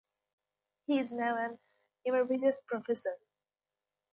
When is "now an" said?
1.13-1.59